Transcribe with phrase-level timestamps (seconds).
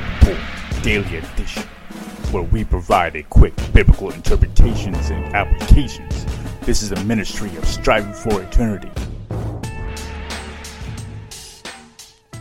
[0.00, 0.38] Report
[0.82, 1.62] Daily Edition,
[2.30, 6.24] where we provide a quick biblical interpretations and applications.
[6.62, 8.90] This is a ministry of striving for eternity.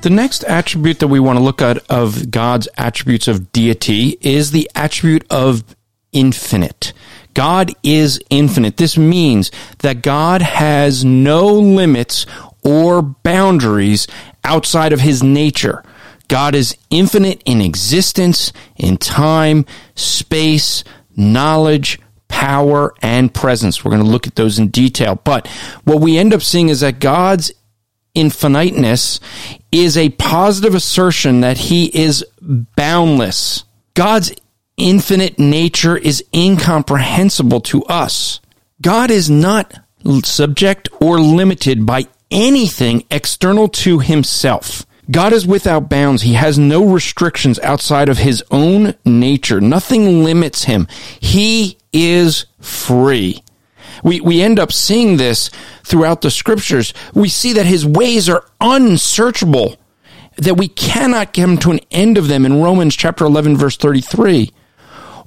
[0.01, 4.51] The next attribute that we want to look at of God's attributes of deity is
[4.51, 5.63] the attribute of
[6.11, 6.93] infinite.
[7.33, 8.77] God is infinite.
[8.77, 12.25] This means that God has no limits
[12.63, 14.07] or boundaries
[14.43, 15.83] outside of his nature.
[16.31, 21.99] God is infinite in existence, in time, space, knowledge,
[22.29, 23.83] power, and presence.
[23.83, 25.19] We're going to look at those in detail.
[25.21, 25.45] But
[25.83, 27.51] what we end up seeing is that God's
[28.15, 29.19] infiniteness
[29.73, 33.65] is a positive assertion that he is boundless.
[33.93, 34.31] God's
[34.77, 38.39] infinite nature is incomprehensible to us.
[38.81, 39.81] God is not
[40.23, 44.85] subject or limited by anything external to himself.
[45.11, 46.21] God is without bounds.
[46.21, 49.59] He has no restrictions outside of his own nature.
[49.59, 50.87] Nothing limits him.
[51.19, 53.43] He is free.
[54.03, 55.49] We, we end up seeing this
[55.83, 56.93] throughout the scriptures.
[57.13, 59.75] We see that his ways are unsearchable,
[60.37, 64.51] that we cannot come to an end of them in Romans chapter 11, verse 33,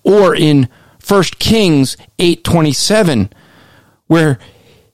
[0.03, 0.69] or in
[1.07, 3.31] 1 Kings 8, 27,
[4.07, 4.39] where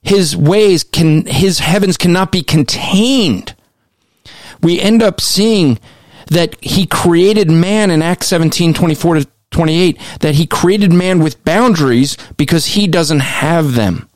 [0.03, 3.55] his ways can, his heavens cannot be contained.
[4.62, 5.78] We end up seeing
[6.27, 11.44] that he created man in Acts 17, 24 to 28, that he created man with
[11.44, 14.08] boundaries because he doesn't have them.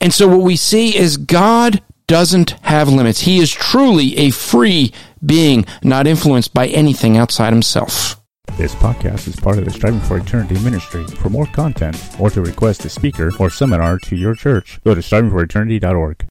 [0.00, 3.20] And so what we see is God doesn't have limits.
[3.20, 4.92] He is truly a free
[5.24, 8.20] being, not influenced by anything outside himself.
[8.56, 11.04] This podcast is part of the Striving for Eternity ministry.
[11.06, 15.00] For more content or to request a speaker or seminar to your church, go to
[15.02, 16.24] strivingforeternity.org.